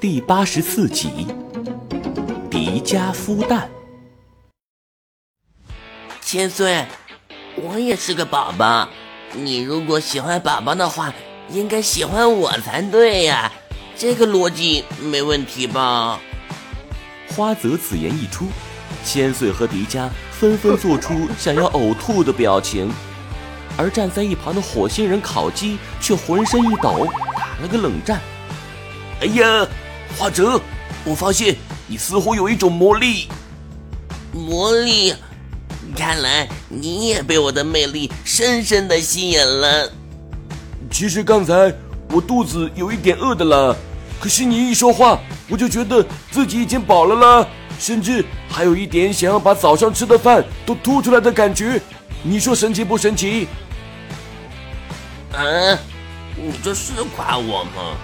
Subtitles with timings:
[0.00, 1.26] 第八十四集，
[2.48, 3.68] 迪迦孵蛋。
[6.20, 6.86] 千岁，
[7.56, 8.88] 我也是个宝宝，
[9.32, 11.12] 你如果喜欢宝宝的话，
[11.50, 13.50] 应该喜欢我才对呀，
[13.96, 16.20] 这个逻辑没问题吧？
[17.34, 18.46] 花泽此言一出，
[19.04, 22.88] 千岁和迪迦纷纷做出想要呕吐的表情，
[23.76, 27.04] 而站在一旁的火星人烤鸡却浑身一抖，
[27.36, 28.20] 打了个冷战。
[29.22, 29.66] 哎呀！
[30.16, 30.60] 花泽，
[31.04, 31.56] 我发现
[31.86, 33.28] 你似乎有一种魔力。
[34.32, 35.14] 魔力，
[35.96, 39.90] 看来你也被我的魅力深深的吸引了。
[40.90, 41.72] 其实刚才
[42.10, 43.76] 我肚子有一点饿的了，
[44.20, 51.80] 可是你一说话，我就觉得自己已经饱了啦，甚至还有一点想要把早上吃的饭都吐出来的感觉。
[52.22, 53.46] 你说神奇不神奇？
[55.32, 55.78] 嗯，
[56.36, 57.96] 你这是夸我吗？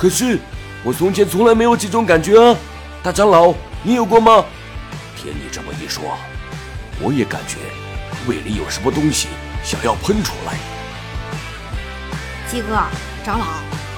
[0.00, 0.38] 可是，
[0.82, 2.56] 我从前从来没有这种感觉啊！
[3.02, 4.42] 大长老，你有过吗？
[5.14, 6.16] 听你这么一说，
[7.02, 7.58] 我也感觉
[8.26, 9.28] 胃里有什么东西
[9.62, 10.56] 想要喷出来。
[12.50, 12.82] 鸡哥，
[13.22, 13.44] 长老，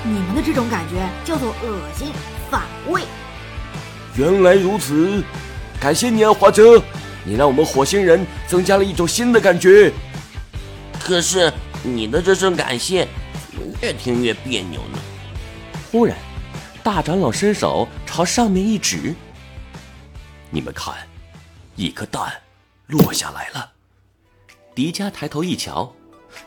[0.02, 2.08] 你们的这种感觉叫做恶心
[2.50, 3.02] 反胃。
[4.16, 5.22] 原来如此，
[5.80, 6.82] 感谢你啊，华哲，
[7.22, 9.92] 你让我们火星人增加了一种新的感觉。
[10.98, 11.52] 可是
[11.84, 13.06] 你的这声感谢，
[13.80, 14.98] 越听越别扭呢。
[15.92, 16.16] 忽然，
[16.82, 19.14] 大长老伸手朝上面一指
[20.48, 20.94] ：“你们看，
[21.76, 22.32] 一颗蛋
[22.86, 23.72] 落下来了。”
[24.74, 25.92] 迪迦抬头一瞧，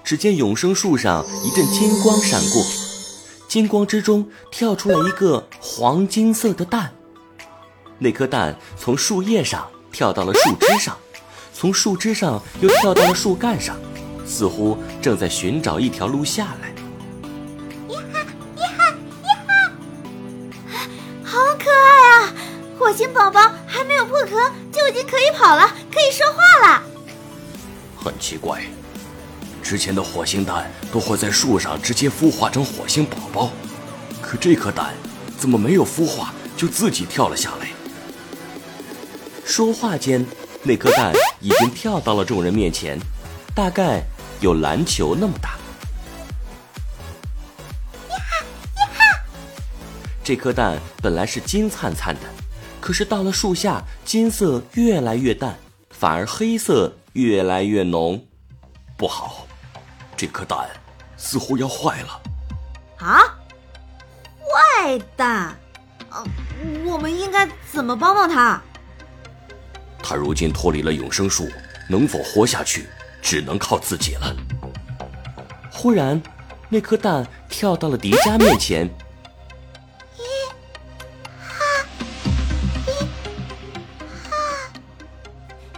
[0.04, 2.66] 只见永生树上一阵金光闪过，
[3.48, 6.92] 金光之中跳出来一个黄金色的蛋。
[8.00, 10.98] 那颗蛋从树叶上跳到了树枝上，
[11.54, 13.78] 从树枝上又跳到了树干上，
[14.26, 16.75] 似乎正在寻找一条路下来。
[22.96, 26.82] 火星宝宝还没有破壳，就已经可以跑了，可以说话了。
[28.02, 28.64] 很奇怪，
[29.62, 33.52] 之前的火星蛋都会在树上直接孵化成火星宝宝，
[34.22, 34.94] 可这颗蛋
[35.38, 37.68] 怎么没有孵化就自己跳了下来？
[39.44, 40.26] 说话间，
[40.64, 41.12] 那颗蛋
[41.42, 42.98] 已经跳到了众人面前，
[43.54, 44.02] 大概
[44.40, 45.50] 有篮球那么大。
[48.10, 48.46] 呀哈
[48.78, 49.20] 呀哈！
[50.24, 52.22] 这颗蛋本来是金灿灿的。
[52.86, 55.58] 可是到了树下，金色越来越淡，
[55.90, 58.24] 反而黑色越来越浓。
[58.96, 59.48] 不好，
[60.16, 60.70] 这颗蛋
[61.18, 62.22] 似乎要坏了。
[63.00, 63.24] 啊，
[64.38, 65.58] 坏蛋！
[66.12, 66.24] 呃，
[66.86, 68.62] 我们应该怎么帮帮他？
[70.04, 71.50] 他如今脱离了永生树，
[71.90, 72.86] 能否活下去，
[73.20, 74.36] 只能靠自己了。
[75.72, 76.22] 忽然，
[76.70, 78.88] 那颗蛋跳到了迪迦面前。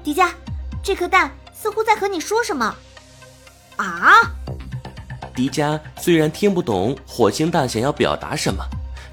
[0.08, 0.30] 迪迦，
[0.82, 2.74] 这颗蛋似乎在和你说什么？
[3.76, 4.32] 啊！
[5.36, 8.64] 迪迦虽然听不懂火星蛋想要表达什么，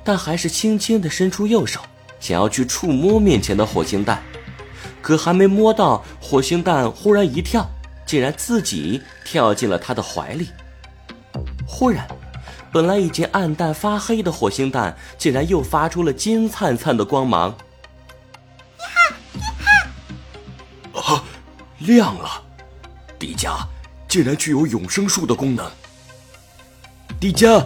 [0.04, 1.80] 但还是轻轻地伸出右手，
[2.20, 4.22] 想要去触摸面前的火星蛋。
[5.02, 7.68] 可还没摸到，火星蛋忽然一跳，
[8.06, 10.50] 竟然自己跳进了他的怀里。
[11.66, 12.06] 忽然，
[12.72, 17.52] 本来已经暗淡发黑的火星蛋，竟然又发出了金灿灿的光芒。
[21.86, 22.42] 亮了，
[23.18, 23.56] 迪迦
[24.08, 25.70] 竟然具有永生术的功能。
[27.20, 27.64] 迪迦，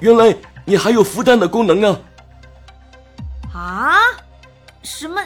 [0.00, 2.00] 原来你还有孵蛋的功能啊！
[3.52, 3.98] 啊？
[4.82, 5.22] 什么？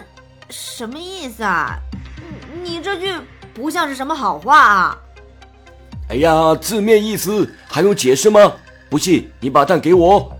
[0.50, 1.78] 什么意思啊？
[2.62, 3.14] 你这句
[3.54, 4.98] 不像是什么好话啊！
[6.08, 8.52] 哎呀，字面意思还用解释吗？
[8.90, 10.30] 不信你把蛋给我。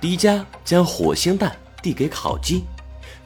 [0.00, 2.64] 迪迦将火星蛋递给烤鸡。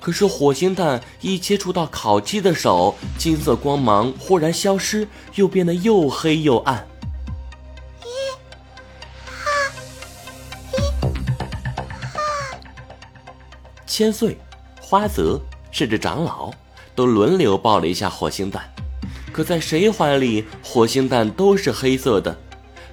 [0.03, 6.85] 可是火星蛋一接触到烤鸡的手，金色光芒忽然消失，又变得又黑又暗。
[8.01, 8.11] 一
[9.25, 9.73] 哈
[10.73, 10.77] 一
[12.13, 12.21] 哈，
[13.87, 14.37] 千岁、
[14.81, 15.41] 花泽
[15.71, 16.53] 甚至长老
[16.97, 18.69] 都轮流抱了一下火星蛋，
[19.33, 22.37] 可在谁怀里，火星蛋都是黑色的。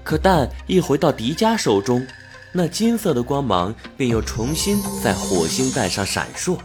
[0.03, 2.05] 可蛋一回到迪迦手中，
[2.53, 6.55] 那金色的光芒便又重新在火星蛋上闪烁。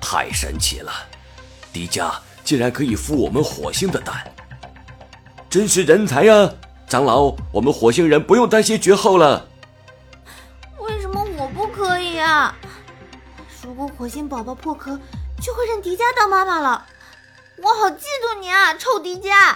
[0.00, 0.92] 太神奇了，
[1.72, 2.12] 迪迦
[2.42, 4.32] 竟然可以孵我们火星的蛋，
[5.48, 6.52] 真是人才啊！
[6.88, 9.46] 长老，我们火星人不用担心绝后了。
[10.78, 12.56] 为什么我不可以啊？
[13.62, 14.98] 如果火星宝宝破壳，
[15.40, 16.86] 就会认迪迦当妈妈了。
[17.58, 19.54] 我好嫉妒你啊，臭迪迦！